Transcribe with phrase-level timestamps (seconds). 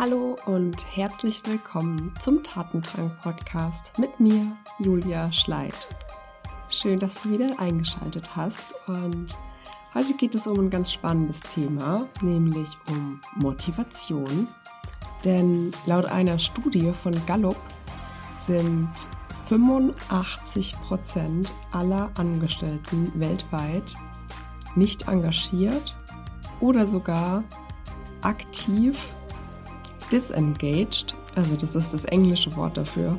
[0.00, 5.74] Hallo und herzlich willkommen zum Tatendrang Podcast mit mir, Julia Schleid.
[6.70, 9.36] Schön, dass du wieder eingeschaltet hast und
[9.92, 14.48] heute geht es um ein ganz spannendes Thema, nämlich um Motivation.
[15.22, 17.60] Denn laut einer Studie von Gallup
[18.38, 18.88] sind
[19.48, 23.96] 85 Prozent aller Angestellten weltweit
[24.76, 25.94] nicht engagiert
[26.58, 27.44] oder sogar
[28.22, 29.10] aktiv
[30.12, 33.18] disengaged, also das ist das englische Wort dafür,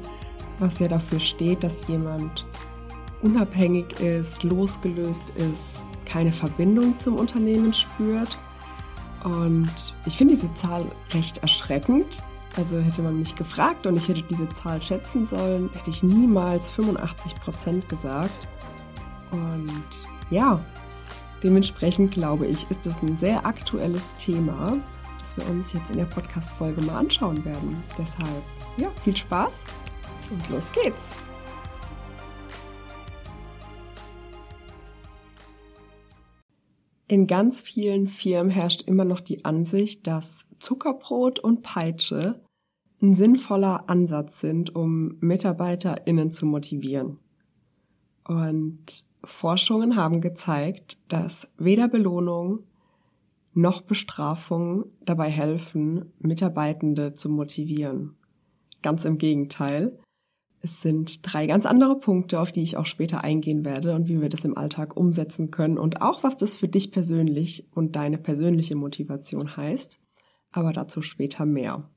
[0.59, 2.45] was ja dafür steht, dass jemand
[3.21, 8.37] unabhängig ist, losgelöst ist, keine Verbindung zum Unternehmen spürt.
[9.23, 12.23] Und ich finde diese Zahl recht erschreckend.
[12.57, 16.69] Also hätte man mich gefragt und ich hätte diese Zahl schätzen sollen, hätte ich niemals
[16.69, 18.47] 85 Prozent gesagt.
[19.31, 19.71] Und
[20.29, 20.59] ja,
[21.43, 24.77] dementsprechend glaube ich, ist es ein sehr aktuelles Thema
[25.21, 27.83] das wir uns jetzt in der Podcast-Folge mal anschauen werden.
[27.95, 28.43] Deshalb,
[28.75, 29.65] ja, viel Spaß
[30.31, 31.09] und los geht's!
[37.07, 42.41] In ganz vielen Firmen herrscht immer noch die Ansicht, dass Zuckerbrot und Peitsche
[43.01, 47.19] ein sinnvoller Ansatz sind, um MitarbeiterInnen zu motivieren.
[48.23, 52.63] Und Forschungen haben gezeigt, dass weder Belohnung
[53.53, 58.15] noch Bestrafungen dabei helfen, Mitarbeitende zu motivieren.
[58.81, 59.99] Ganz im Gegenteil.
[60.61, 64.21] Es sind drei ganz andere Punkte, auf die ich auch später eingehen werde und wie
[64.21, 68.19] wir das im Alltag umsetzen können und auch was das für dich persönlich und deine
[68.19, 69.99] persönliche Motivation heißt.
[70.51, 71.89] Aber dazu später mehr.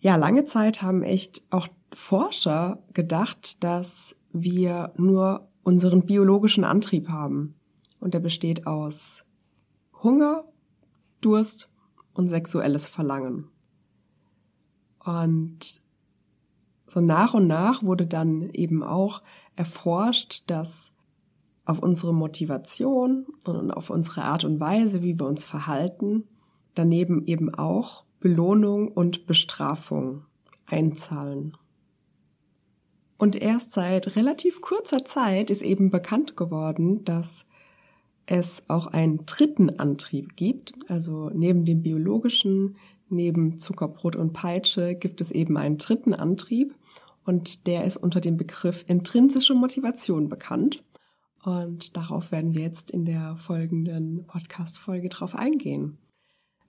[0.00, 7.56] Ja, lange Zeit haben echt auch Forscher gedacht, dass wir nur unseren biologischen Antrieb haben.
[8.00, 9.24] Und der besteht aus
[10.02, 10.44] Hunger,
[11.20, 11.68] Durst
[12.14, 13.48] und sexuelles Verlangen.
[15.04, 15.82] Und
[16.86, 19.22] so nach und nach wurde dann eben auch
[19.56, 20.92] erforscht, dass
[21.64, 26.24] auf unsere Motivation und auf unsere Art und Weise, wie wir uns verhalten,
[26.74, 30.24] daneben eben auch Belohnung und Bestrafung
[30.66, 31.56] einzahlen.
[33.18, 37.47] Und erst seit relativ kurzer Zeit ist eben bekannt geworden, dass
[38.30, 40.74] es auch einen dritten Antrieb gibt.
[40.88, 42.76] Also neben dem biologischen,
[43.08, 46.74] neben Zuckerbrot und Peitsche gibt es eben einen dritten Antrieb
[47.24, 50.84] und der ist unter dem Begriff intrinsische Motivation bekannt.
[51.42, 55.96] Und darauf werden wir jetzt in der folgenden Podcast-Folge drauf eingehen.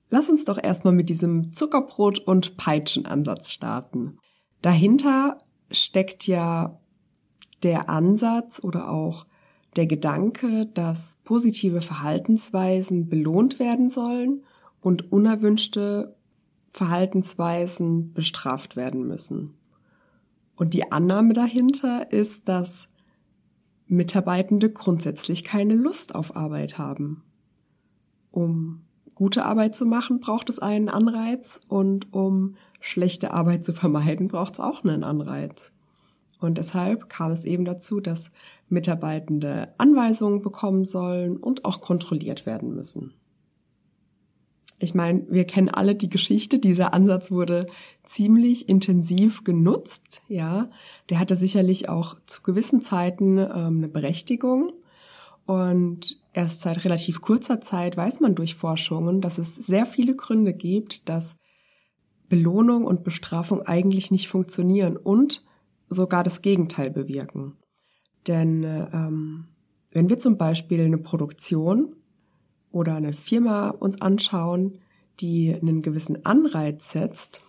[0.09, 4.17] Lass uns doch erstmal mit diesem Zuckerbrot- und Peitschenansatz starten.
[4.61, 5.37] Dahinter
[5.71, 6.79] steckt ja
[7.63, 9.25] der Ansatz oder auch
[9.75, 14.43] der Gedanke, dass positive Verhaltensweisen belohnt werden sollen
[14.81, 16.15] und unerwünschte
[16.71, 19.55] Verhaltensweisen bestraft werden müssen.
[20.55, 22.89] Und die Annahme dahinter ist, dass
[23.87, 27.23] Mitarbeitende grundsätzlich keine Lust auf Arbeit haben.
[28.31, 28.81] Um
[29.15, 34.53] gute Arbeit zu machen, braucht es einen Anreiz und um schlechte Arbeit zu vermeiden, braucht
[34.53, 35.73] es auch einen Anreiz.
[36.39, 38.31] Und deshalb kam es eben dazu, dass
[38.69, 43.13] Mitarbeitende Anweisungen bekommen sollen und auch kontrolliert werden müssen.
[44.81, 46.57] Ich meine, wir kennen alle die Geschichte.
[46.57, 47.67] Dieser Ansatz wurde
[48.03, 50.21] ziemlich intensiv genutzt.
[50.29, 50.67] Ja,
[51.09, 54.71] der hatte sicherlich auch zu gewissen Zeiten ähm, eine Berechtigung.
[55.45, 60.53] Und erst seit relativ kurzer Zeit weiß man durch Forschungen, dass es sehr viele Gründe
[60.53, 61.35] gibt, dass
[62.29, 65.43] Belohnung und Bestrafung eigentlich nicht funktionieren und
[65.89, 67.57] sogar das Gegenteil bewirken.
[68.27, 69.47] Denn ähm,
[69.91, 71.95] wenn wir zum Beispiel eine Produktion
[72.71, 74.79] oder eine Firma uns anschauen,
[75.19, 77.43] die einen gewissen Anreiz setzt,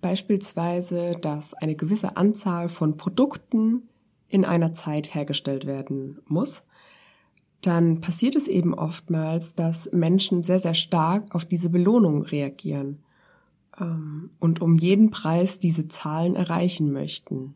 [0.00, 3.88] beispielsweise, dass eine gewisse Anzahl von Produkten
[4.28, 6.62] in einer Zeit hergestellt werden muss,
[7.60, 13.02] dann passiert es eben oftmals, dass Menschen sehr, sehr stark auf diese Belohnung reagieren
[14.40, 17.54] und um jeden Preis diese Zahlen erreichen möchten.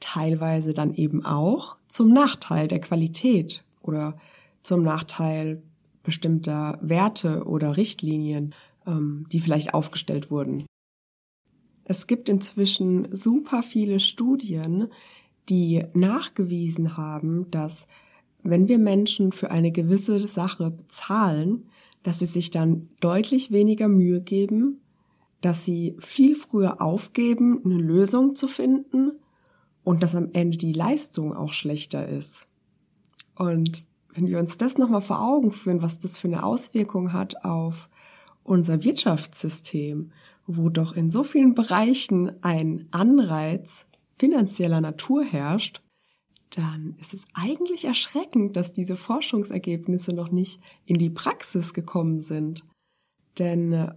[0.00, 4.16] Teilweise dann eben auch zum Nachteil der Qualität oder
[4.62, 5.62] zum Nachteil
[6.02, 8.54] bestimmter Werte oder Richtlinien,
[8.86, 10.64] ähm, die vielleicht aufgestellt wurden.
[11.84, 14.88] Es gibt inzwischen super viele Studien,
[15.48, 17.86] die nachgewiesen haben, dass
[18.42, 21.66] wenn wir Menschen für eine gewisse Sache bezahlen,
[22.02, 24.80] dass sie sich dann deutlich weniger Mühe geben,
[25.40, 29.12] dass sie viel früher aufgeben, eine Lösung zu finden
[29.84, 32.48] und dass am Ende die Leistung auch schlechter ist.
[33.34, 37.44] Und wenn wir uns das nochmal vor Augen führen, was das für eine Auswirkung hat
[37.44, 37.88] auf
[38.42, 40.12] unser Wirtschaftssystem,
[40.46, 45.82] wo doch in so vielen Bereichen ein Anreiz finanzieller Natur herrscht,
[46.50, 52.66] dann ist es eigentlich erschreckend, dass diese Forschungsergebnisse noch nicht in die Praxis gekommen sind.
[53.38, 53.94] Denn äh,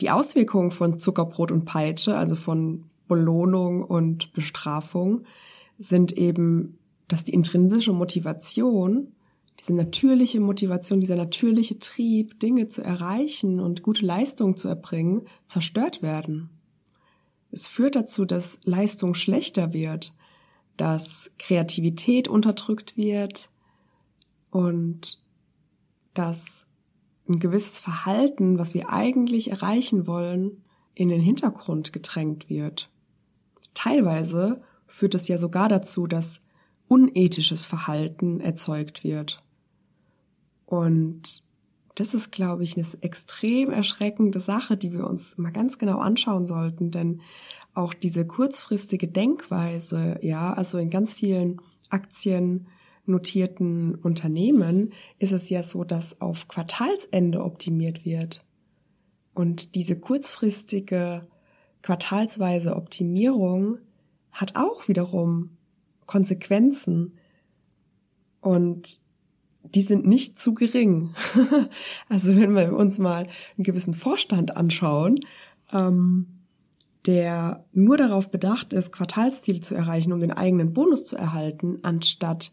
[0.00, 5.24] die Auswirkungen von Zuckerbrot und Peitsche, also von Belohnung und Bestrafung,
[5.78, 9.12] sind eben, dass die intrinsische Motivation,
[9.58, 16.02] diese natürliche Motivation, dieser natürliche Trieb, Dinge zu erreichen und gute Leistungen zu erbringen, zerstört
[16.02, 16.50] werden.
[17.50, 20.14] Es führt dazu, dass Leistung schlechter wird,
[20.76, 23.50] dass Kreativität unterdrückt wird
[24.50, 25.18] und
[26.14, 26.66] dass
[27.28, 30.62] ein gewisses Verhalten, was wir eigentlich erreichen wollen,
[30.94, 32.90] in den Hintergrund gedrängt wird.
[33.74, 36.40] Teilweise führt es ja sogar dazu, dass
[36.88, 39.42] unethisches Verhalten erzeugt wird.
[40.66, 41.44] Und
[41.94, 46.46] das ist, glaube ich, eine extrem erschreckende Sache, die wir uns mal ganz genau anschauen
[46.46, 47.20] sollten, denn
[47.74, 52.66] auch diese kurzfristige Denkweise, ja, also in ganz vielen Aktien
[53.06, 58.44] notierten Unternehmen ist es ja so, dass auf Quartalsende optimiert wird.
[59.34, 61.26] Und diese kurzfristige
[61.82, 63.78] quartalsweise Optimierung
[64.32, 65.56] hat auch wiederum
[66.06, 67.18] Konsequenzen.
[68.40, 69.00] Und
[69.62, 71.14] die sind nicht zu gering.
[72.08, 73.26] also wenn wir uns mal
[73.56, 75.20] einen gewissen Vorstand anschauen,
[75.72, 76.26] ähm,
[77.06, 82.52] der nur darauf bedacht ist, Quartalsziele zu erreichen, um den eigenen Bonus zu erhalten, anstatt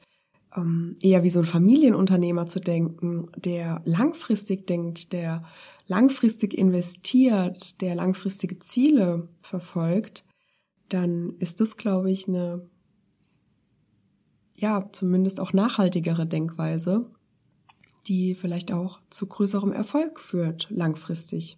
[1.02, 5.44] eher wie so ein Familienunternehmer zu denken, der langfristig denkt, der
[5.88, 10.26] langfristig investiert, der langfristige Ziele verfolgt,
[10.90, 12.70] dann ist das, glaube ich, eine
[14.58, 17.06] ja, zumindest auch nachhaltigere Denkweise,
[18.08, 21.58] die vielleicht auch zu größerem Erfolg führt langfristig.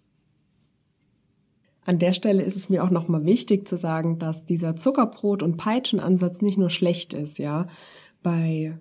[1.86, 5.56] An der Stelle ist es mir auch nochmal wichtig zu sagen, dass dieser Zuckerbrot- und
[5.56, 7.66] Peitschenansatz nicht nur schlecht ist, ja.
[8.22, 8.78] Bei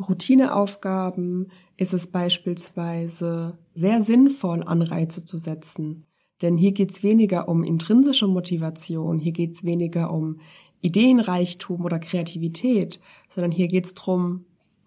[0.00, 6.06] Routineaufgaben ist es beispielsweise sehr sinnvoll, Anreize zu setzen.
[6.42, 10.40] Denn hier geht es weniger um intrinsische Motivation, hier geht es weniger um
[10.80, 14.46] Ideenreichtum oder Kreativität, sondern hier geht es darum,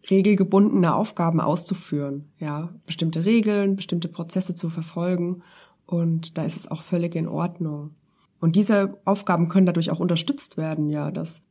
[0.09, 5.43] regelgebundene Aufgaben auszuführen, ja, bestimmte Regeln, bestimmte Prozesse zu verfolgen
[5.85, 7.91] und da ist es auch völlig in Ordnung.
[8.39, 11.41] Und diese Aufgaben können dadurch auch unterstützt werden, ja, dass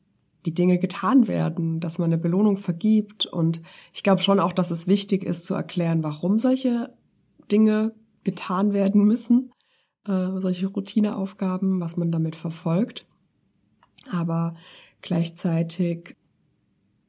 [0.46, 3.62] die Dinge getan werden, dass man eine Belohnung vergibt und
[3.92, 6.92] ich glaube schon auch, dass es wichtig ist zu erklären, warum solche
[7.50, 7.94] Dinge
[8.24, 9.52] getan werden müssen,
[10.06, 13.06] äh, solche Routineaufgaben, was man damit verfolgt
[14.10, 14.54] aber
[15.00, 16.16] gleichzeitig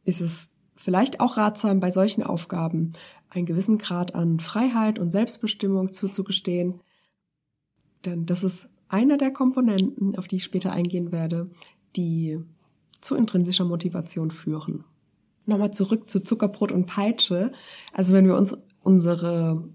[0.04, 2.94] ist es vielleicht auch ratsam, bei solchen Aufgaben
[3.30, 6.82] einen gewissen Grad an Freiheit und Selbstbestimmung zuzugestehen.
[8.06, 11.50] Denn das ist einer der Komponenten, auf die ich später eingehen werde,
[11.96, 12.40] die
[13.04, 14.84] zu intrinsischer Motivation führen.
[15.46, 17.52] Nochmal zurück zu Zuckerbrot und Peitsche.
[17.92, 19.68] Also wenn wir uns unsere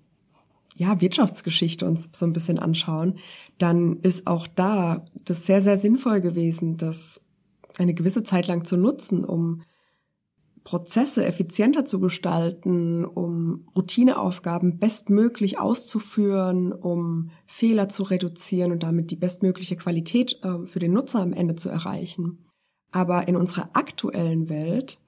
[0.76, 3.16] ja, Wirtschaftsgeschichte uns so ein bisschen anschauen,
[3.58, 7.20] dann ist auch da das sehr, sehr sinnvoll gewesen, das
[7.78, 9.62] eine gewisse Zeit lang zu nutzen, um
[10.64, 19.16] Prozesse effizienter zu gestalten, um Routineaufgaben bestmöglich auszuführen, um Fehler zu reduzieren und damit die
[19.16, 22.47] bestmögliche Qualität äh, für den Nutzer am Ende zu erreichen.
[22.90, 25.00] Aber in unserer aktuellen Welt,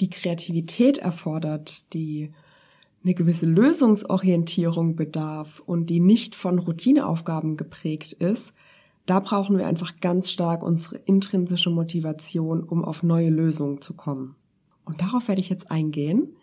[0.00, 2.32] die Kreativität erfordert, die
[3.02, 8.52] eine gewisse Lösungsorientierung bedarf und die nicht von Routineaufgaben geprägt ist,
[9.06, 14.34] da brauchen wir einfach ganz stark unsere intrinsische Motivation, um auf neue Lösungen zu kommen.
[14.84, 16.36] Und darauf werde ich jetzt eingehen,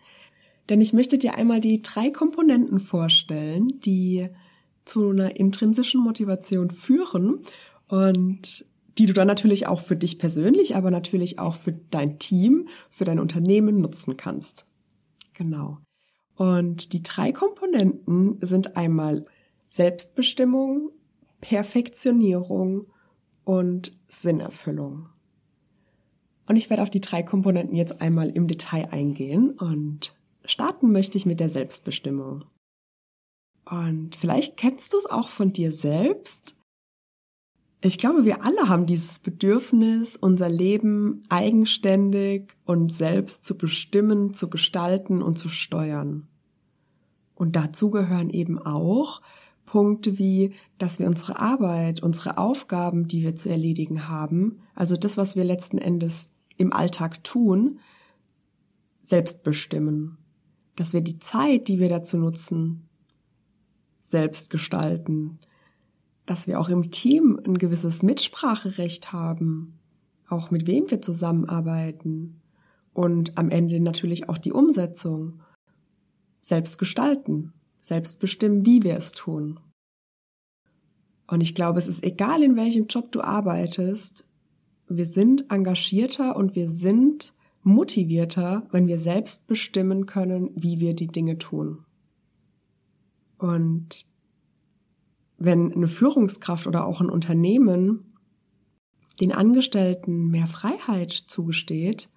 [0.70, 4.30] denn ich möchte dir einmal die drei Komponenten vorstellen, die
[4.86, 7.40] zu einer intrinsischen Motivation führen
[7.88, 8.64] und
[8.98, 13.04] die du dann natürlich auch für dich persönlich, aber natürlich auch für dein Team, für
[13.04, 14.66] dein Unternehmen nutzen kannst.
[15.34, 15.78] Genau.
[16.36, 19.24] Und die drei Komponenten sind einmal
[19.68, 20.90] Selbstbestimmung,
[21.40, 22.86] Perfektionierung
[23.44, 25.08] und Sinnerfüllung.
[26.46, 31.18] Und ich werde auf die drei Komponenten jetzt einmal im Detail eingehen und starten möchte
[31.18, 32.44] ich mit der Selbstbestimmung.
[33.64, 36.56] Und vielleicht kennst du es auch von dir selbst.
[37.86, 44.48] Ich glaube, wir alle haben dieses Bedürfnis, unser Leben eigenständig und selbst zu bestimmen, zu
[44.48, 46.26] gestalten und zu steuern.
[47.34, 49.20] Und dazu gehören eben auch
[49.66, 55.18] Punkte wie, dass wir unsere Arbeit, unsere Aufgaben, die wir zu erledigen haben, also das,
[55.18, 57.80] was wir letzten Endes im Alltag tun,
[59.02, 60.16] selbst bestimmen.
[60.76, 62.88] Dass wir die Zeit, die wir dazu nutzen,
[64.00, 65.38] selbst gestalten,
[66.26, 69.78] dass wir auch im Team ein gewisses Mitspracherecht haben,
[70.28, 72.40] auch mit wem wir zusammenarbeiten
[72.92, 75.42] und am Ende natürlich auch die Umsetzung
[76.40, 79.60] selbst gestalten, selbst bestimmen, wie wir es tun.
[81.26, 84.26] Und ich glaube, es ist egal, in welchem Job du arbeitest,
[84.88, 91.06] wir sind engagierter und wir sind motivierter, wenn wir selbst bestimmen können, wie wir die
[91.06, 91.84] Dinge tun.
[93.38, 94.06] Und
[95.38, 98.14] wenn eine Führungskraft oder auch ein Unternehmen
[99.20, 102.08] den Angestellten mehr Freiheit zugesteht,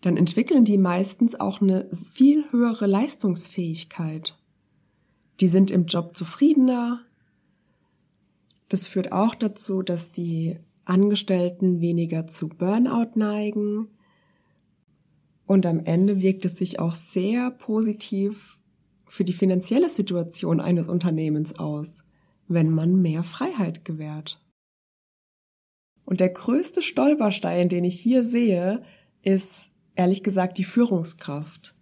[0.00, 4.38] dann entwickeln die meistens auch eine viel höhere Leistungsfähigkeit.
[5.40, 7.00] Die sind im Job zufriedener.
[8.68, 13.88] Das führt auch dazu, dass die Angestellten weniger zu Burnout neigen.
[15.46, 18.58] Und am Ende wirkt es sich auch sehr positiv
[19.06, 22.04] für die finanzielle Situation eines Unternehmens aus,
[22.48, 24.40] wenn man mehr Freiheit gewährt.
[26.04, 28.82] Und der größte Stolperstein, den ich hier sehe,
[29.22, 31.74] ist ehrlich gesagt die Führungskraft.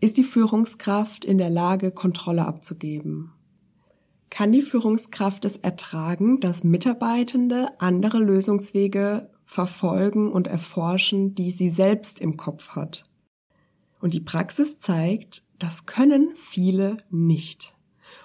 [0.00, 3.32] Ist die Führungskraft in der Lage, Kontrolle abzugeben?
[4.28, 12.20] Kann die Führungskraft es ertragen, dass Mitarbeitende andere Lösungswege verfolgen und erforschen, die sie selbst
[12.20, 13.04] im Kopf hat?
[14.00, 17.74] Und die Praxis zeigt, das können viele nicht.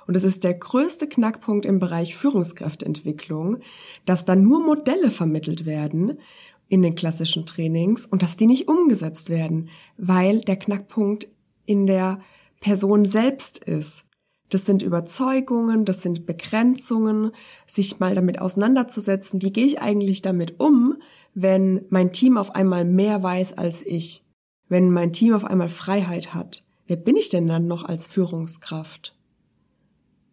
[0.07, 3.57] Und es ist der größte Knackpunkt im Bereich Führungskräfteentwicklung,
[4.05, 6.19] dass da nur Modelle vermittelt werden
[6.67, 11.27] in den klassischen Trainings und dass die nicht umgesetzt werden, weil der Knackpunkt
[11.65, 12.19] in der
[12.59, 14.05] Person selbst ist.
[14.49, 17.31] Das sind Überzeugungen, das sind Begrenzungen,
[17.65, 20.97] sich mal damit auseinanderzusetzen, wie gehe ich eigentlich damit um,
[21.33, 24.23] wenn mein Team auf einmal mehr weiß als ich,
[24.69, 26.63] wenn mein Team auf einmal Freiheit hat.
[26.87, 29.14] Wer bin ich denn dann noch als Führungskraft?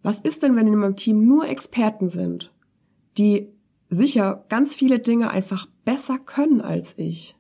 [0.03, 2.53] Was ist denn, wenn in meinem Team nur Experten sind,
[3.19, 3.49] die
[3.89, 7.37] sicher ganz viele Dinge einfach besser können als ich?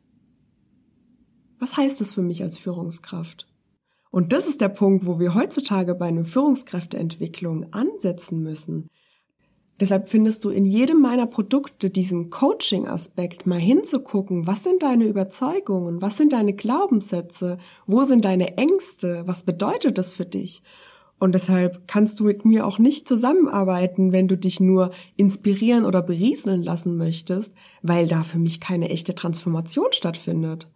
[1.59, 3.49] Was heißt es für mich als Führungskraft?
[4.11, 8.88] Und das ist der Punkt, wo wir heutzutage bei einer Führungskräfteentwicklung ansetzen müssen.
[9.81, 16.02] Deshalb findest du in jedem meiner Produkte diesen Coaching-Aspekt, mal hinzugucken, was sind deine Überzeugungen,
[16.02, 20.62] was sind deine Glaubenssätze, wo sind deine Ängste, was bedeutet das für dich?
[21.22, 26.02] Und deshalb kannst du mit mir auch nicht zusammenarbeiten, wenn du dich nur inspirieren oder
[26.02, 30.68] berieseln lassen möchtest, weil da für mich keine echte Transformation stattfindet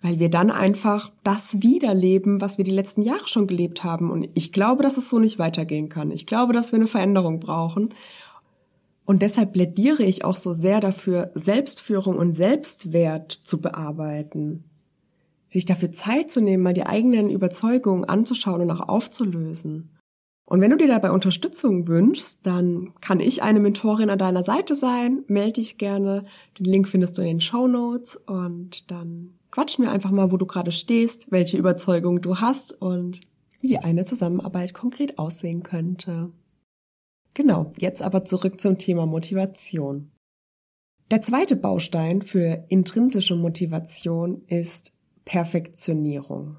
[0.00, 4.10] weil wir dann einfach das wiederleben, was wir die letzten Jahre schon gelebt haben.
[4.10, 6.10] Und ich glaube, dass es so nicht weitergehen kann.
[6.10, 7.88] Ich glaube, dass wir eine Veränderung brauchen.
[9.06, 14.64] Und deshalb plädiere ich auch so sehr dafür, Selbstführung und Selbstwert zu bearbeiten.
[15.54, 19.96] Sich dafür Zeit zu nehmen, mal die eigenen Überzeugungen anzuschauen und auch aufzulösen.
[20.46, 24.74] Und wenn du dir dabei Unterstützung wünschst, dann kann ich eine Mentorin an deiner Seite
[24.74, 25.22] sein.
[25.28, 26.24] Melde dich gerne.
[26.58, 30.38] Den Link findest du in den Show Notes und dann Quatsch mir einfach mal, wo
[30.38, 33.20] du gerade stehst, welche Überzeugung du hast und
[33.60, 36.32] wie eine Zusammenarbeit konkret aussehen könnte.
[37.34, 40.10] Genau, jetzt aber zurück zum Thema Motivation.
[41.12, 44.93] Der zweite Baustein für intrinsische Motivation ist
[45.24, 46.56] Perfektionierung.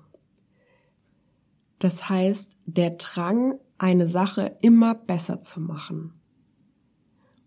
[1.80, 6.14] Das heißt, der Drang, eine Sache immer besser zu machen.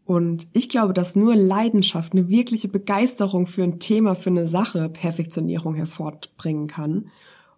[0.04, 4.88] Und ich glaube, dass nur Leidenschaft, eine wirkliche Begeisterung für ein Thema, für eine Sache
[4.88, 7.10] Perfektionierung hervorbringen kann.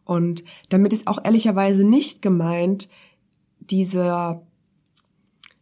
[0.04, 2.88] Und damit ist auch ehrlicherweise nicht gemeint,
[3.60, 4.42] dieser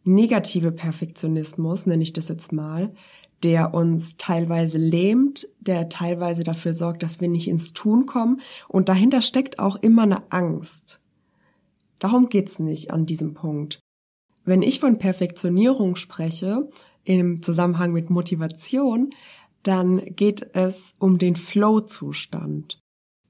[0.04, 2.94] negative Perfektionismus, nenne ich das jetzt mal,
[3.44, 8.40] der uns teilweise lähmt, der teilweise dafür sorgt, dass wir nicht ins Tun kommen.
[8.68, 11.00] Und dahinter steckt auch immer eine Angst.
[11.98, 13.80] Darum geht's nicht an diesem Punkt.
[14.44, 16.68] Wenn ich von Perfektionierung spreche,
[17.04, 19.10] im Zusammenhang mit Motivation,
[19.62, 22.80] dann geht es um den Flow-Zustand.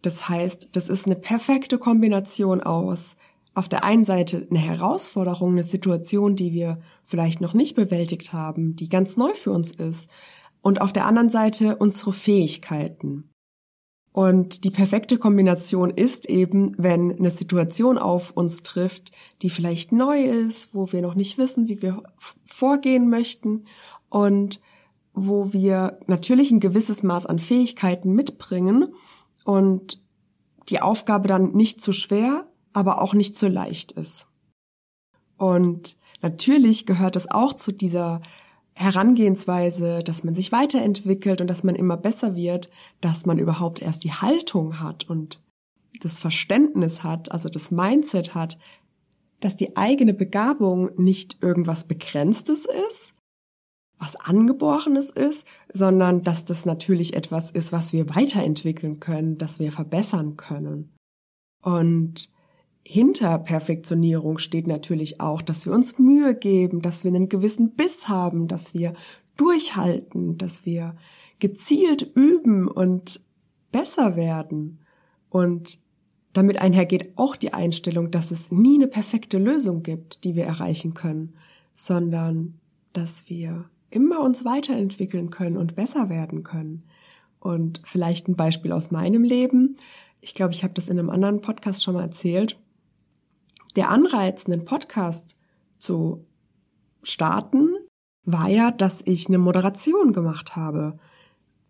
[0.02, 3.16] Das heißt, das ist eine perfekte Kombination aus
[3.58, 8.76] auf der einen Seite eine Herausforderung, eine Situation, die wir vielleicht noch nicht bewältigt haben,
[8.76, 10.08] die ganz neu für uns ist,
[10.60, 13.30] und auf der anderen Seite unsere Fähigkeiten.
[14.12, 19.10] Und die perfekte Kombination ist eben, wenn eine Situation auf uns trifft,
[19.42, 22.02] die vielleicht neu ist, wo wir noch nicht wissen, wie wir
[22.44, 23.64] vorgehen möchten
[24.08, 24.60] und
[25.14, 28.94] wo wir natürlich ein gewisses Maß an Fähigkeiten mitbringen
[29.44, 30.00] und
[30.68, 32.46] die Aufgabe dann nicht zu schwer,
[32.78, 34.28] aber auch nicht zu leicht ist.
[35.36, 38.22] Und natürlich gehört es auch zu dieser
[38.74, 42.70] Herangehensweise, dass man sich weiterentwickelt und dass man immer besser wird,
[43.00, 45.42] dass man überhaupt erst die Haltung hat und
[46.00, 48.56] das Verständnis hat, also das Mindset hat,
[49.40, 53.14] dass die eigene Begabung nicht irgendwas Begrenztes ist,
[53.98, 59.72] was Angeborenes ist, sondern dass das natürlich etwas ist, was wir weiterentwickeln können, das wir
[59.72, 60.94] verbessern können.
[61.62, 62.30] Und
[62.90, 68.08] hinter Perfektionierung steht natürlich auch, dass wir uns Mühe geben, dass wir einen gewissen Biss
[68.08, 68.94] haben, dass wir
[69.36, 70.96] durchhalten, dass wir
[71.38, 73.20] gezielt üben und
[73.72, 74.78] besser werden.
[75.28, 75.80] Und
[76.32, 80.94] damit einhergeht auch die Einstellung, dass es nie eine perfekte Lösung gibt, die wir erreichen
[80.94, 81.34] können,
[81.74, 82.58] sondern
[82.94, 86.84] dass wir immer uns weiterentwickeln können und besser werden können.
[87.38, 89.76] Und vielleicht ein Beispiel aus meinem Leben.
[90.22, 92.58] Ich glaube, ich habe das in einem anderen Podcast schon mal erzählt.
[93.76, 95.36] Der Anreiz, einen Podcast
[95.78, 96.26] zu
[97.02, 97.74] starten,
[98.24, 100.98] war ja, dass ich eine Moderation gemacht habe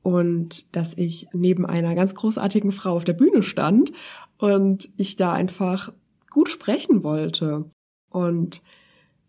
[0.03, 3.93] und dass ich neben einer ganz großartigen Frau auf der Bühne stand
[4.39, 5.93] und ich da einfach
[6.31, 7.71] gut sprechen wollte.
[8.11, 8.63] Und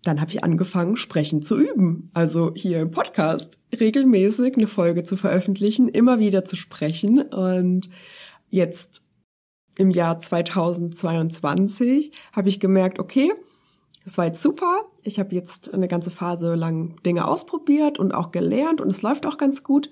[0.03, 2.09] dann habe ich angefangen, sprechen zu üben.
[2.13, 7.21] Also hier im Podcast regelmäßig eine Folge zu veröffentlichen, immer wieder zu sprechen.
[7.21, 7.89] Und
[8.49, 9.01] jetzt
[9.79, 13.31] im Jahr 2022 habe ich gemerkt, okay,
[14.03, 14.83] das war jetzt super.
[15.03, 19.25] Ich habe jetzt eine ganze Phase lang Dinge ausprobiert und auch gelernt und es läuft
[19.25, 19.89] auch ganz gut.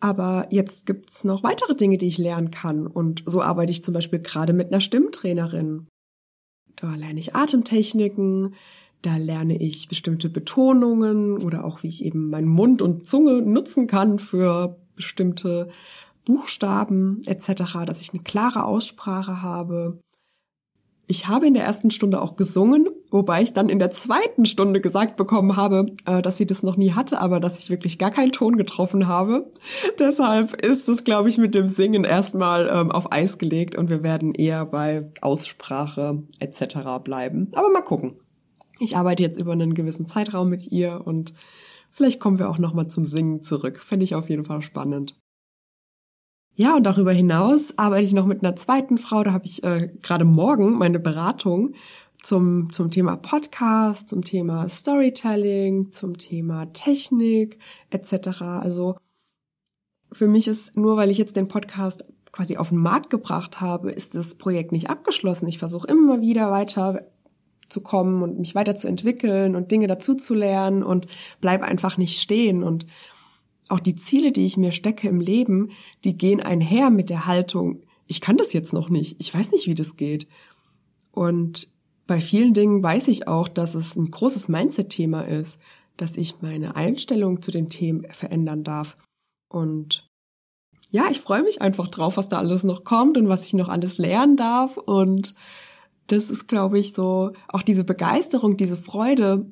[0.00, 2.88] Aber jetzt gibt's noch weitere Dinge, die ich lernen kann.
[2.88, 5.86] Und so arbeite ich zum Beispiel gerade mit einer Stimmtrainerin.
[6.74, 8.56] Da lerne ich Atemtechniken,
[9.02, 13.86] da lerne ich bestimmte Betonungen oder auch wie ich eben meinen Mund und Zunge nutzen
[13.86, 15.68] kann für bestimmte
[16.24, 20.00] Buchstaben etc., dass ich eine klare Aussprache habe.
[21.08, 24.80] Ich habe in der ersten Stunde auch gesungen, wobei ich dann in der zweiten Stunde
[24.80, 28.10] gesagt bekommen habe, äh, dass sie das noch nie hatte, aber dass ich wirklich gar
[28.10, 29.50] keinen Ton getroffen habe.
[29.98, 34.02] Deshalb ist es, glaube ich, mit dem Singen erstmal ähm, auf Eis gelegt und wir
[34.02, 37.02] werden eher bei Aussprache etc.
[37.04, 37.50] bleiben.
[37.54, 38.14] Aber mal gucken.
[38.78, 41.34] Ich arbeite jetzt über einen gewissen Zeitraum mit ihr und
[41.90, 43.80] vielleicht kommen wir auch noch mal zum Singen zurück.
[43.80, 45.14] Fände ich auf jeden Fall spannend.
[46.54, 49.22] Ja, und darüber hinaus arbeite ich noch mit einer zweiten Frau.
[49.22, 51.74] Da habe ich äh, gerade morgen meine Beratung
[52.22, 57.58] zum, zum Thema Podcast, zum Thema Storytelling, zum Thema Technik
[57.90, 58.42] etc.
[58.42, 58.96] Also
[60.12, 63.90] für mich ist nur, weil ich jetzt den Podcast quasi auf den Markt gebracht habe,
[63.90, 65.48] ist das Projekt nicht abgeschlossen.
[65.48, 67.06] Ich versuche immer wieder weiter
[67.70, 71.06] zu kommen und mich weiterzuentwickeln und Dinge dazuzulernen und
[71.40, 72.62] bleib einfach nicht stehen.
[72.62, 72.86] Und
[73.72, 75.70] auch die Ziele, die ich mir stecke im Leben,
[76.04, 79.66] die gehen einher mit der Haltung, ich kann das jetzt noch nicht, ich weiß nicht,
[79.66, 80.28] wie das geht.
[81.10, 81.68] Und
[82.06, 85.58] bei vielen Dingen weiß ich auch, dass es ein großes Mindset-Thema ist,
[85.96, 88.96] dass ich meine Einstellung zu den Themen verändern darf.
[89.48, 90.06] Und
[90.90, 93.70] ja, ich freue mich einfach drauf, was da alles noch kommt und was ich noch
[93.70, 94.76] alles lernen darf.
[94.76, 95.34] Und
[96.08, 99.46] das ist, glaube ich, so auch diese Begeisterung, diese Freude.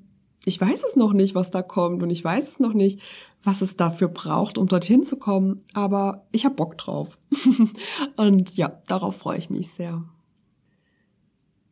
[0.44, 3.00] Ich weiß es noch nicht, was da kommt und ich weiß es noch nicht,
[3.42, 7.18] was es dafür braucht, um dorthin zu kommen, aber ich habe Bock drauf.
[8.16, 10.04] und ja, darauf freue ich mich sehr.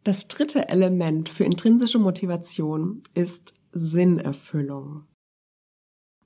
[0.04, 5.04] Das dritte Element für intrinsische Motivation ist Sinnerfüllung.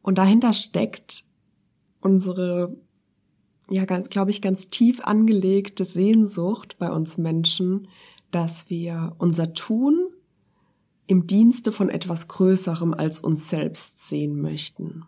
[0.02, 1.24] Und dahinter steckt
[2.00, 2.76] unsere,
[3.70, 7.88] ja, ganz, glaube ich, ganz tief angelegte Sehnsucht bei uns Menschen,
[8.30, 10.11] dass wir unser Tun
[11.06, 15.04] im Dienste von etwas Größerem als uns selbst sehen möchten.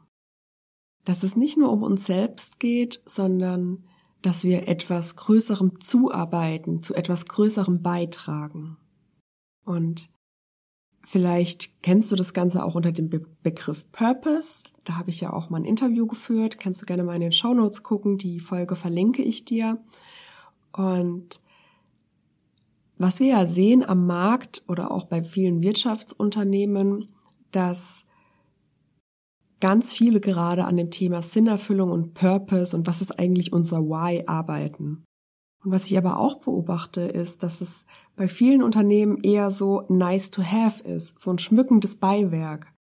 [1.04, 3.84] Dass es nicht nur um uns selbst geht, sondern
[4.22, 8.78] dass wir etwas Größerem zuarbeiten, zu etwas Größerem beitragen.
[9.64, 10.08] Und
[11.02, 14.64] vielleicht kennst du das Ganze auch unter dem Be Begriff Purpose.
[14.84, 16.58] Da habe ich ja auch mal ein Interview geführt.
[16.58, 18.16] Kannst du gerne mal in den Show Notes gucken.
[18.16, 19.78] Die Folge verlinke ich dir.
[20.72, 21.43] Und
[22.96, 27.08] was wir ja sehen am Markt oder auch bei vielen Wirtschaftsunternehmen,
[27.50, 28.04] dass
[29.60, 34.24] ganz viele gerade an dem Thema Sinnerfüllung und Purpose und was ist eigentlich unser Why
[34.26, 35.04] arbeiten.
[35.64, 40.30] Und was ich aber auch beobachte, ist, dass es bei vielen Unternehmen eher so nice
[40.30, 42.74] to have ist, so ein schmückendes Beiwerk.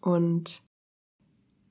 [0.00, 0.66] Und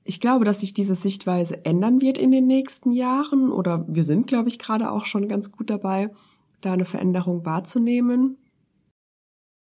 [0.03, 4.27] ich glaube, dass sich diese Sichtweise ändern wird in den nächsten Jahren oder wir sind,
[4.27, 6.11] glaube ich, gerade auch schon ganz gut dabei,
[6.65, 8.38] da eine Veränderung wahrzunehmen.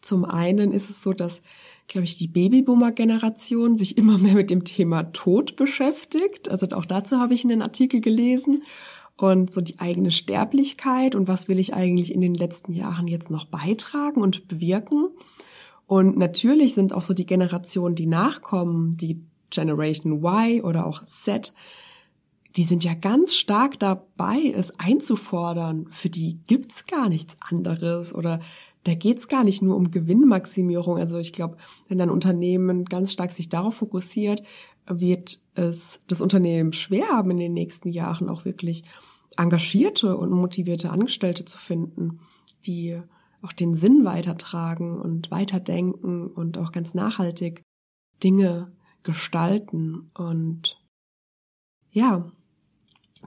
[0.01, 1.41] Zum einen ist es so, dass,
[1.87, 6.49] glaube ich, die Babyboomer-Generation sich immer mehr mit dem Thema Tod beschäftigt.
[6.49, 8.63] Also auch dazu habe ich einen Artikel gelesen.
[9.15, 13.29] Und so die eigene Sterblichkeit und was will ich eigentlich in den letzten Jahren jetzt
[13.29, 15.09] noch beitragen und bewirken.
[15.85, 21.53] Und natürlich sind auch so die Generationen, die nachkommen, die Generation Y oder auch Z,
[22.55, 25.87] die sind ja ganz stark dabei, es einzufordern.
[25.91, 28.39] Für die gibt's gar nichts anderes oder
[28.83, 30.97] da geht's gar nicht nur um Gewinnmaximierung.
[30.97, 34.43] Also ich glaube, wenn ein Unternehmen ganz stark sich darauf fokussiert,
[34.87, 38.83] wird es das Unternehmen schwer haben, in den nächsten Jahren auch wirklich
[39.37, 42.19] engagierte und motivierte Angestellte zu finden,
[42.65, 43.01] die
[43.41, 47.63] auch den Sinn weitertragen und weiterdenken und auch ganz nachhaltig
[48.23, 50.11] Dinge gestalten.
[50.13, 50.81] Und
[51.91, 52.31] ja,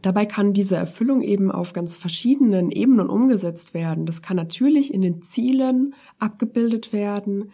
[0.03, 4.07] dabei kann diese Erfüllung eben auf ganz verschiedenen Ebenen umgesetzt werden.
[4.07, 7.53] Das kann natürlich in den Zielen abgebildet werden,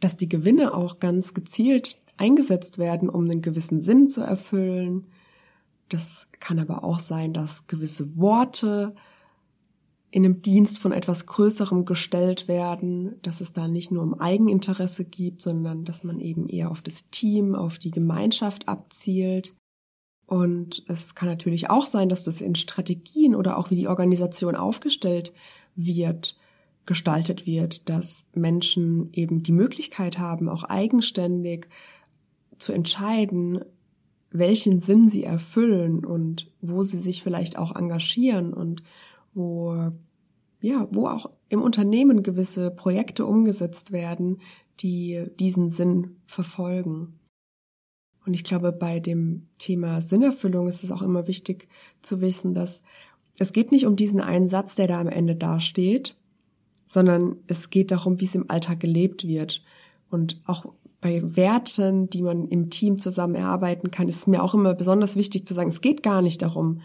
[0.00, 5.06] dass die Gewinne auch ganz gezielt eingesetzt werden, um einen gewissen Sinn zu erfüllen.
[5.88, 8.94] Das kann aber auch sein, dass gewisse Worte
[10.10, 15.04] in einem Dienst von etwas Größerem gestellt werden, dass es da nicht nur um Eigeninteresse
[15.04, 19.54] gibt, sondern dass man eben eher auf das Team, auf die Gemeinschaft abzielt.
[20.30, 24.54] Und es kann natürlich auch sein, dass das in Strategien oder auch wie die Organisation
[24.54, 25.32] aufgestellt
[25.74, 26.36] wird,
[26.86, 31.66] gestaltet wird, dass Menschen eben die Möglichkeit haben, auch eigenständig
[32.58, 33.64] zu entscheiden,
[34.30, 38.84] welchen Sinn sie erfüllen und wo sie sich vielleicht auch engagieren und
[39.34, 39.90] wo
[40.60, 44.40] ja, wo auch im Unternehmen gewisse Projekte umgesetzt werden,
[44.78, 47.19] die diesen Sinn verfolgen.
[48.26, 51.68] Und ich glaube, bei dem Thema Sinnerfüllung ist es auch immer wichtig
[52.02, 52.82] zu wissen, dass
[53.38, 56.16] es geht nicht um diesen einen Satz, der da am Ende dasteht,
[56.86, 59.62] sondern es geht darum, wie es im Alltag gelebt wird.
[60.10, 60.66] Und auch
[61.00, 65.16] bei Werten, die man im Team zusammen erarbeiten kann, ist es mir auch immer besonders
[65.16, 66.82] wichtig zu sagen, es geht gar nicht darum,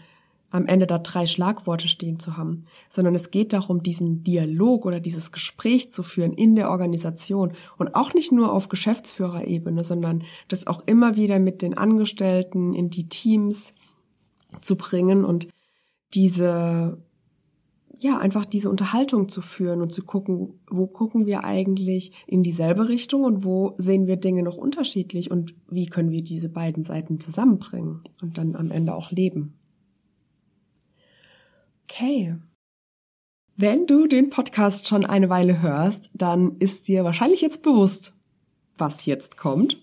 [0.50, 5.00] am Ende da drei Schlagworte stehen zu haben, sondern es geht darum, diesen Dialog oder
[5.00, 10.66] dieses Gespräch zu führen in der Organisation und auch nicht nur auf Geschäftsführerebene, sondern das
[10.66, 13.74] auch immer wieder mit den Angestellten in die Teams
[14.60, 15.48] zu bringen und
[16.14, 16.98] diese
[17.98, 22.88] ja, einfach diese Unterhaltung zu führen und zu gucken, wo gucken wir eigentlich in dieselbe
[22.88, 27.20] Richtung und wo sehen wir Dinge noch unterschiedlich und wie können wir diese beiden Seiten
[27.20, 29.54] zusammenbringen und dann am Ende auch leben.
[31.88, 32.36] Okay.
[33.56, 38.12] Wenn du den Podcast schon eine Weile hörst, dann ist dir wahrscheinlich jetzt bewusst,
[38.76, 39.80] was jetzt kommt.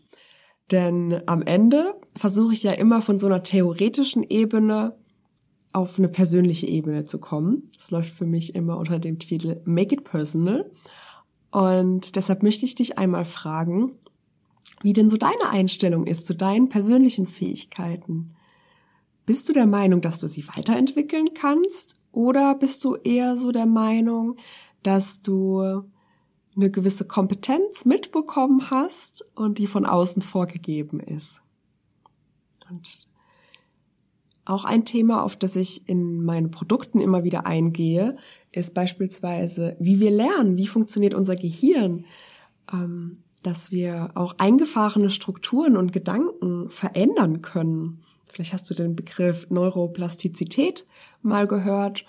[0.70, 4.96] Denn am Ende versuche ich ja immer von so einer theoretischen Ebene
[5.72, 7.72] auf eine persönliche Ebene zu kommen.
[7.76, 10.70] Das läuft für mich immer unter dem Titel Make It Personal.
[11.52, 13.94] Und deshalb möchte ich dich einmal fragen,
[14.82, 18.36] wie denn so deine Einstellung ist zu deinen persönlichen Fähigkeiten.
[19.26, 21.96] Bist du der Meinung, dass du sie weiterentwickeln kannst?
[22.12, 24.38] Oder bist du eher so der Meinung,
[24.84, 25.84] dass du
[26.56, 31.42] eine gewisse Kompetenz mitbekommen hast und die von außen vorgegeben ist?
[32.70, 33.08] Und
[34.46, 38.18] auch ein Thema, auf das ich in meinen Produkten immer wieder eingehe,
[38.52, 42.06] ist beispielsweise, wie wir lernen, wie funktioniert unser Gehirn,
[42.72, 48.02] ähm, dass wir auch eingefahrene Strukturen und Gedanken verändern können.
[48.34, 50.88] Vielleicht hast du den Begriff Neuroplastizität
[51.22, 52.04] mal gehört.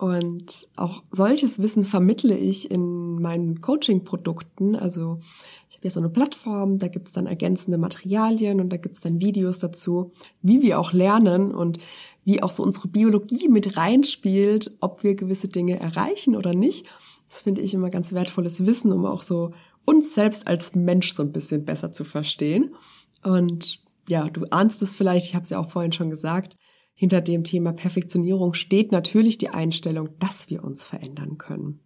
[0.00, 4.74] Und auch solches Wissen vermittle ich in meinen Coaching-Produkten.
[4.74, 5.20] Also
[5.68, 9.20] ich habe hier so eine Plattform, da gibt's dann ergänzende Materialien und da gibt's dann
[9.20, 10.10] Videos dazu,
[10.42, 11.78] wie wir auch lernen und
[12.24, 16.86] wie auch so unsere Biologie mit reinspielt, ob wir gewisse Dinge erreichen oder nicht.
[17.28, 19.52] Das finde ich immer ganz wertvolles Wissen, um auch so
[19.84, 22.74] uns selbst als Mensch so ein bisschen besser zu verstehen.
[23.22, 26.56] Und ja, du ahnst es vielleicht, ich habe es ja auch vorhin schon gesagt,
[26.94, 31.80] hinter dem Thema Perfektionierung steht natürlich die Einstellung, dass wir uns verändern können.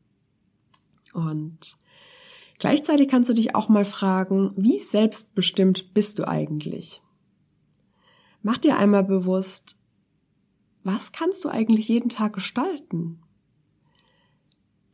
[1.14, 1.76] Und
[2.58, 7.02] gleichzeitig kannst du dich auch mal fragen, wie selbstbestimmt bist du eigentlich?
[8.42, 9.76] Mach dir einmal bewusst,
[10.84, 13.20] was kannst du eigentlich jeden Tag gestalten?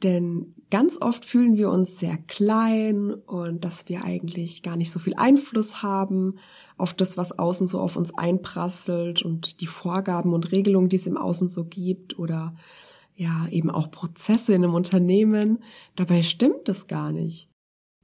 [0.04, 5.00] Denn ganz oft fühlen wir uns sehr klein und dass wir eigentlich gar nicht so
[5.00, 6.38] viel Einfluss haben
[6.76, 11.06] auf das, was außen so auf uns einprasselt und die Vorgaben und Regelungen, die es
[11.06, 12.54] im Außen so gibt oder
[13.16, 15.62] ja, eben auch Prozesse in einem Unternehmen.
[15.96, 17.48] Dabei stimmt das gar nicht.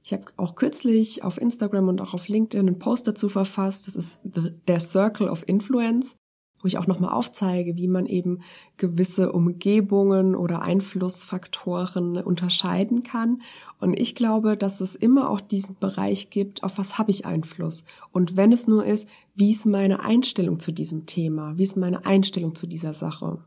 [0.03, 3.85] Ich habe auch kürzlich auf Instagram und auch auf LinkedIn einen Post dazu verfasst.
[3.85, 6.15] Das ist der Circle of Influence
[6.61, 8.39] wo ich auch nochmal aufzeige, wie man eben
[8.77, 13.41] gewisse Umgebungen oder Einflussfaktoren unterscheiden kann.
[13.79, 17.83] Und ich glaube, dass es immer auch diesen Bereich gibt, auf was habe ich Einfluss?
[18.11, 21.57] Und wenn es nur ist, wie ist meine Einstellung zu diesem Thema?
[21.57, 23.43] Wie ist meine Einstellung zu dieser Sache?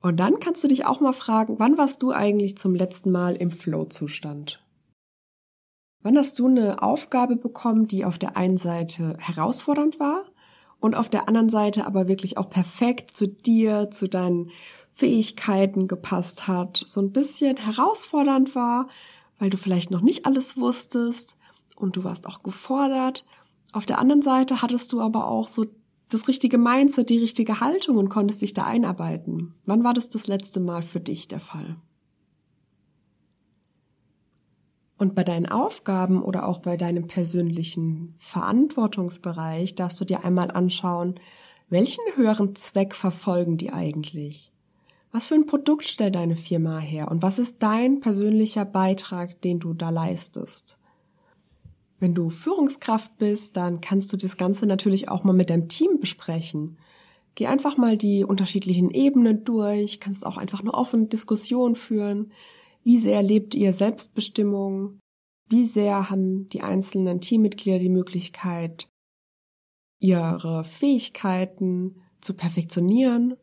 [0.00, 3.36] Und dann kannst du dich auch mal fragen, wann warst du eigentlich zum letzten Mal
[3.36, 4.64] im Flow-Zustand?
[6.02, 10.24] Wann hast du eine Aufgabe bekommen, die auf der einen Seite herausfordernd war
[10.82, 14.50] und auf der anderen Seite aber wirklich auch perfekt zu dir, zu deinen
[14.90, 18.88] Fähigkeiten gepasst hat, so ein bisschen herausfordernd war,
[19.38, 21.38] weil du vielleicht noch nicht alles wusstest
[21.76, 23.24] und du warst auch gefordert.
[23.72, 25.66] Auf der anderen Seite hattest du aber auch so
[26.08, 29.54] das richtige Mindset, die richtige Haltung und konntest dich da einarbeiten.
[29.64, 31.76] Wann war das das letzte Mal für dich der Fall?
[35.02, 41.18] Und bei deinen Aufgaben oder auch bei deinem persönlichen Verantwortungsbereich darfst du dir einmal anschauen,
[41.68, 44.52] welchen höheren Zweck verfolgen die eigentlich?
[45.10, 49.58] Was für ein Produkt stellt deine Firma her und was ist dein persönlicher Beitrag, den
[49.58, 50.78] du da leistest?
[51.98, 55.98] Wenn du Führungskraft bist, dann kannst du das Ganze natürlich auch mal mit deinem Team
[55.98, 56.78] besprechen.
[57.34, 62.30] Geh einfach mal die unterschiedlichen Ebenen durch, kannst auch einfach eine offene Diskussion führen.
[62.84, 64.98] Wie sehr lebt ihr Selbstbestimmung?
[65.48, 68.88] Wie sehr haben die einzelnen Teammitglieder die Möglichkeit,
[70.00, 73.36] ihre Fähigkeiten zu perfektionieren?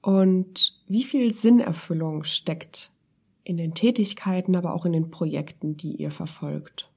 [0.00, 2.92] Und wie viel Sinnerfüllung steckt
[3.44, 6.90] in den Tätigkeiten, aber auch in den Projekten, die ihr verfolgt?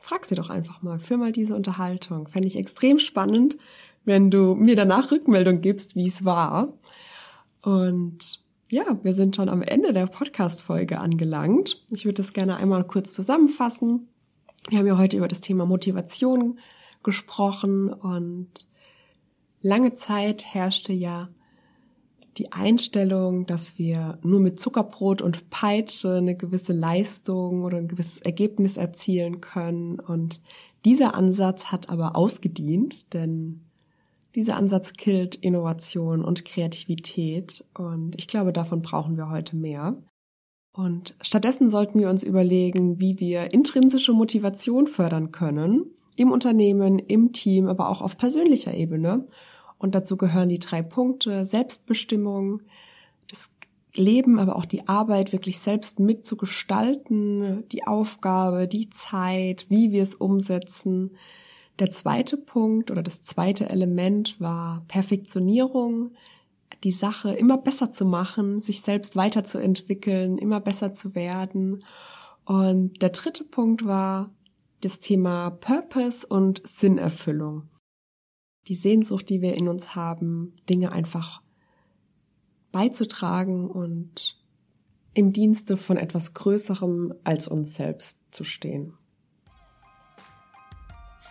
[0.00, 2.28] Frag sie doch einfach mal, für mal diese Unterhaltung.
[2.28, 3.58] Fände ich extrem spannend,
[4.04, 6.72] wenn du mir danach Rückmeldung gibst, wie es war.
[7.62, 8.37] Und
[8.70, 11.84] ja, wir sind schon am Ende der Podcast-Folge angelangt.
[11.90, 14.08] Ich würde das gerne einmal kurz zusammenfassen.
[14.68, 16.58] Wir haben ja heute über das Thema Motivation
[17.02, 18.48] gesprochen und
[19.62, 21.28] lange Zeit herrschte ja
[22.36, 28.18] die Einstellung, dass wir nur mit Zuckerbrot und Peitsche eine gewisse Leistung oder ein gewisses
[28.18, 29.98] Ergebnis erzielen können.
[29.98, 30.40] Und
[30.84, 33.67] dieser Ansatz hat aber ausgedient, denn
[34.34, 37.64] dieser Ansatz killt Innovation und Kreativität.
[37.74, 39.96] Und ich glaube, davon brauchen wir heute mehr.
[40.72, 45.86] Und stattdessen sollten wir uns überlegen, wie wir intrinsische Motivation fördern können.
[46.16, 49.26] Im Unternehmen, im Team, aber auch auf persönlicher Ebene
[49.78, 52.62] und dazu gehören die drei Punkte Selbstbestimmung,
[53.30, 53.50] das
[53.94, 60.14] Leben, aber auch die Arbeit wirklich selbst mitzugestalten, die Aufgabe, die Zeit, wie wir es
[60.14, 61.16] umsetzen.
[61.78, 66.12] Der zweite Punkt oder das zweite Element war Perfektionierung,
[66.84, 71.84] die Sache immer besser zu machen, sich selbst weiterzuentwickeln, immer besser zu werden.
[72.44, 74.30] Und der dritte Punkt war
[74.80, 77.68] das Thema Purpose und Sinnerfüllung
[78.68, 81.42] die Sehnsucht, die wir in uns haben, Dinge einfach
[82.70, 84.38] beizutragen und
[85.14, 88.94] im Dienste von etwas Größerem als uns selbst zu stehen.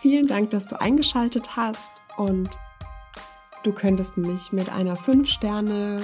[0.00, 2.50] Vielen Dank, dass du eingeschaltet hast und
[3.64, 6.00] du könntest mich mit einer 5-Sterne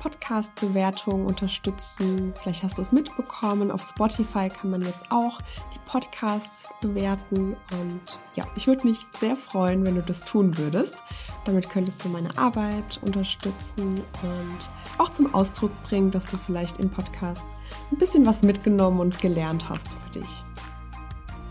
[0.00, 2.32] Podcast-Bewertung unterstützen.
[2.40, 3.72] Vielleicht hast du es mitbekommen.
[3.72, 5.40] Auf Spotify kann man jetzt auch
[5.74, 7.56] die Podcasts bewerten.
[7.72, 10.96] Und ja, ich würde mich sehr freuen, wenn du das tun würdest.
[11.44, 16.90] Damit könntest du meine Arbeit unterstützen und auch zum Ausdruck bringen, dass du vielleicht im
[16.90, 17.46] Podcast
[17.90, 20.44] ein bisschen was mitgenommen und gelernt hast für dich.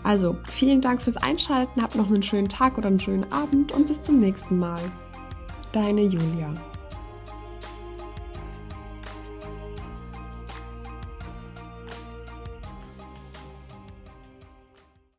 [0.03, 3.87] Also, vielen Dank fürs Einschalten, hab noch einen schönen Tag oder einen schönen Abend und
[3.87, 4.81] bis zum nächsten Mal.
[5.71, 6.53] Deine Julia.